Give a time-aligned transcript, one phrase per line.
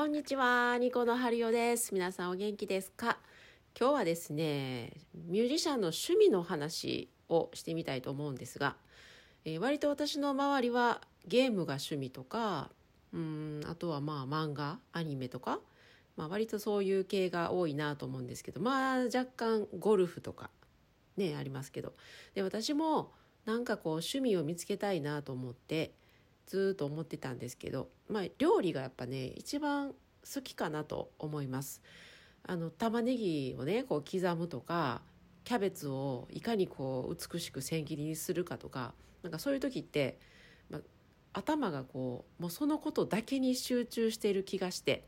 [0.00, 1.92] こんにちは、ニコのハリオです。
[1.92, 3.18] 皆さんお元気ですか？
[3.78, 4.94] 今日はですね、
[5.26, 8.76] ミュージシャンの趣味の話をしてみたいと思うんですが、
[9.44, 12.70] えー割と私の周りはゲームが趣味とか、
[13.12, 15.60] うん、あとはまあ漫画、アニメとか、
[16.16, 20.48] まあ割とそういう系が多いなと思うんですけど、まあ若干ゴルフとか
[21.18, 21.92] ね、ありますけど。
[22.32, 23.12] で、私も
[23.44, 25.92] なんかこう趣味を見つけたいなと思って、
[26.50, 29.92] ずっと思ってたんですけど、まあ、料理がやっぱね一番
[30.34, 31.80] 好きかなと思います
[32.44, 35.00] あの玉ねぎをねこう刻むとか
[35.44, 40.18] キャベツをいかにこう美しく千切りにするかとかなんかそういう時って、
[40.70, 40.80] まあ、
[41.34, 45.06] 頭がこうもうそのことだけに集中している気がして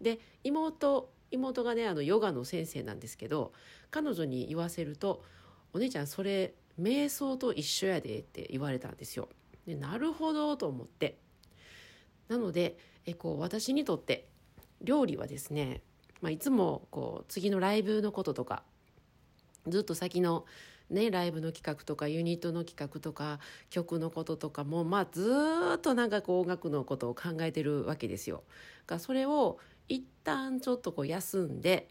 [0.00, 3.52] で妹妹がねあのヨガの先生なんですけど
[3.92, 5.22] 彼女に言わせると
[5.72, 9.28] 「お姉ちゃんそれ瞑想と一緒やで」って言われたんですよ。
[9.66, 11.18] でなるほどと思って
[12.28, 14.28] なのでえこう私にとって
[14.82, 15.82] 料理はですね、
[16.20, 18.62] まあ、いつもこう次のライブのこととか
[19.66, 20.44] ずっと先の、
[20.90, 25.28] ね、ライブの企画とかユニットの企画とか曲のこととかも、まあ、ず
[25.76, 28.44] っとなんかこう音楽のことを考えてるわけですよ。
[28.86, 29.58] がそれを
[29.88, 31.88] 一旦ちょっとこう休んで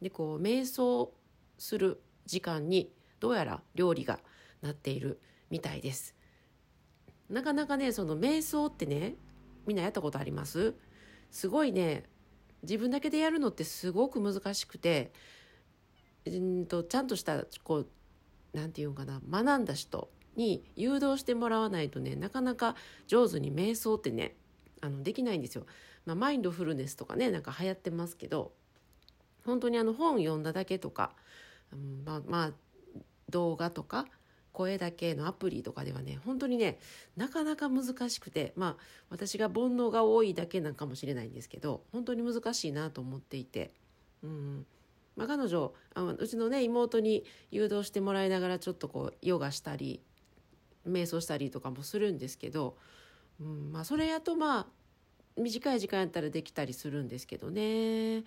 [0.00, 1.12] でこう瞑想
[1.58, 4.20] する時間にどうやら料理が
[4.62, 6.14] なっているみたいです。
[7.30, 9.14] なかなかねその瞑想ってね
[9.66, 10.74] みんなやったことあります？
[11.30, 12.04] すごいね
[12.62, 15.12] 自分だけでやるのってすごく難しくて
[16.26, 17.86] うんとちゃんとしたこう
[18.52, 22.74] なんていうのかな学んだ人に誘導してもらわないとねなかなか
[23.06, 24.34] 上手に瞑想ってね
[24.80, 25.66] あのできないんですよ。
[26.06, 28.52] まあ、マインドフルネスとかねなんか流行ってますけど
[29.44, 31.12] 本当にあの本読んだだけとか、
[31.72, 32.52] うんまあ、まあ
[33.28, 34.06] 動画とか
[34.52, 36.78] 声だけのアプリとかではね本当にね
[37.16, 43.72] なかなか難しくてまあ私が煩悩が多いだけなんかもしれないんですけど本当に難しいなと思っていて、
[44.22, 44.66] うん。
[45.16, 50.00] まあ、彼女あうちのね妹に誘導してもらいながらちょっとこうヨガしたり
[50.88, 52.76] 瞑想したりとかもするんですけど、
[53.40, 53.72] うん。
[53.72, 54.66] まあ、それやとまあ
[55.36, 58.24] 短い時間やったらできたりするんですけどね。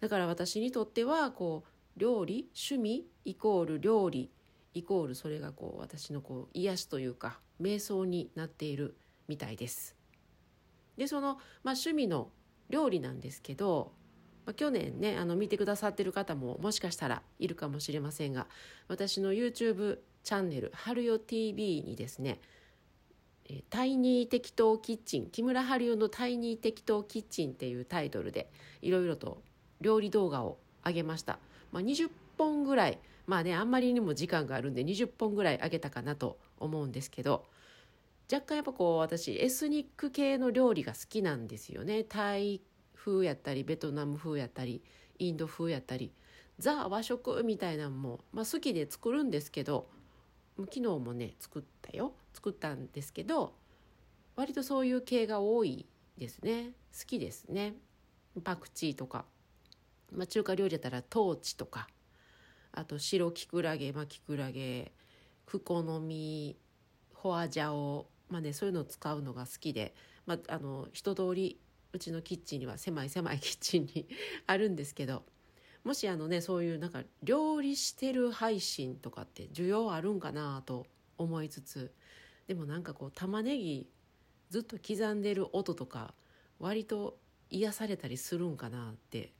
[0.00, 4.30] だから私にとってはこう料理趣味イコール料理
[4.74, 8.96] イコールそれがこう私のこう癒しというか瞑想になっている
[9.28, 9.96] みたいです。
[10.96, 12.30] でその、まあ、趣味の
[12.68, 13.92] 料理なんですけど、
[14.44, 18.46] まあ、去年ねあの見てくださってる方ももしかしたらいるかもしれませんが
[18.88, 22.40] 私の YouTube チャンネル「春よ TV」にですね
[23.70, 28.50] タイニー適当キッチン木村春代のタイニー適当キッチンっていうタイトルで
[28.80, 29.42] いろいろと
[29.80, 31.38] 料理動画を上げました、
[31.72, 37.44] まあ、20本ぐらいまあねあんまりにも時間があるんで20本ぐらい上げたかなと思うんですけど
[38.32, 42.02] 若干やっぱこう私エスニック系の料理が好きなんですよね。
[42.04, 42.62] タイ
[42.94, 44.82] 風やったりベトナム風やったり
[45.18, 46.12] インド風やったり
[46.58, 49.88] ザ和食みたいなのも、まあ、好きで作るんですけど
[50.58, 52.12] 昨日もね作ったよ。
[52.32, 53.54] 作ったんですけど
[54.36, 56.70] 割とそういう系が多いですね。
[56.98, 57.74] 好きですね。
[58.44, 59.26] パクチーとか、
[60.10, 61.88] まあ、中華料理だったらトーチとか。
[62.72, 64.92] あと白キクラゲ、まあ、キクラゲ
[65.46, 66.56] クコの実
[67.14, 69.94] ホアジャオ、まあね、そういうのを使うのが好きで、
[70.26, 71.60] まあ、あの一通り
[71.92, 74.08] うちのキッチンには狭い狭い キッチンに
[74.46, 75.24] あるんですけど
[75.84, 80.86] もしあのねそういうなんか料理してる配信とかって需要あるんかなと
[81.18, 81.92] 思いつつ
[82.46, 83.88] でもなんかこう玉ねぎ
[84.50, 86.14] ずっと刻んでる音とか
[86.58, 87.18] 割と
[87.50, 89.32] 癒されたりするんかなって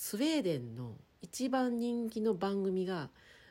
[0.00, 0.92] スウェーデンの
[1.22, 3.10] 一番人気の番組が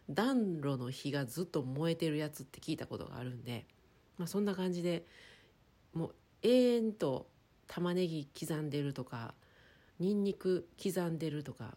[0.09, 3.65] 暖炉の火がずっと燃えてるやつって聞いたことがあるんで、
[4.17, 5.05] まあ、そんな感じで
[5.93, 7.27] もう永遠と
[7.67, 9.33] 玉ねぎ刻んでるとか
[9.99, 11.75] ニンニク刻んでるとか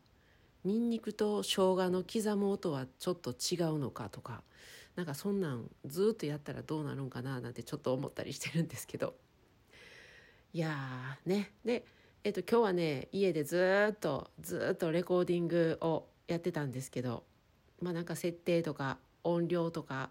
[0.64, 4.44] ニンニクと生姜の刻む音はちょっと違うのかとか
[4.94, 9.14] なんかそんなんずっとやったらどうなるんかななんてちょっと思ったりしてるんですけど。
[10.53, 11.53] いやーね。
[11.65, 11.84] で、
[12.22, 17.24] えっと、今日はね家でずっとずっとレコーディングをやってたんですけど
[17.80, 20.10] まあなんか設定とか音量とか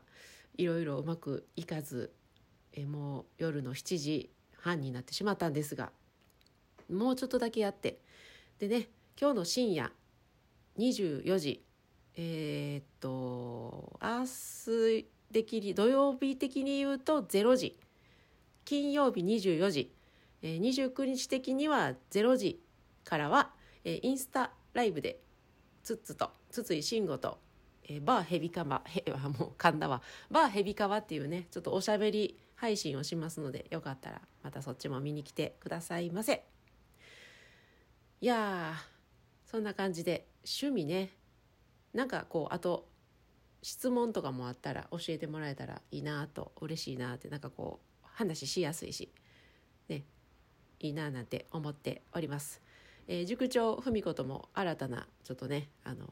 [0.58, 2.12] いろいろうまくいかず
[2.74, 5.92] えもう夜の7時半になってしまったんですが
[6.92, 8.00] もうちょっとだけやって。
[8.58, 8.88] でね
[9.20, 9.92] 今日の深夜
[10.80, 11.64] 24時
[12.16, 17.78] えーっと明日できり土曜日的に言うと0時
[18.66, 19.92] 金曜日24時、
[20.42, 22.62] えー、29日的には0時
[23.04, 23.52] からは、
[23.84, 25.20] えーインスタライブで
[25.84, 27.40] つっつと筒井慎吾と、
[27.84, 36.46] えーバーヘビカマへは もう噛んだわバーヘビカワっていうねちょっとおしゃべり配信をしますのでよかったらまたそっちも見に来てくださいませ。
[38.22, 38.76] いや
[39.46, 41.12] そんな感じで趣味ね。
[41.94, 42.88] なんかこうあと
[43.62, 49.12] 質問とかもあったら教えてもらえたらいいなと嬉しいなってなんかこう話しやすいし。
[49.88, 50.04] ね。
[50.80, 52.62] いいななんて思っております。
[53.08, 56.06] えー、塾長文子とも新たなちょっとねあの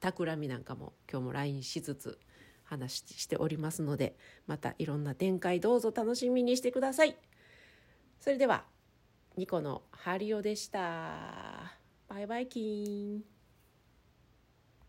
[0.00, 2.18] 企みなんかも今日も LINE しつつ
[2.64, 4.16] 話しておりますので
[4.46, 7.16] またいろんな展開どうぞ楽しみにしてください。
[8.20, 8.64] それでは
[9.36, 11.72] ニコのハリオでした。
[12.08, 13.41] バイバイキーン。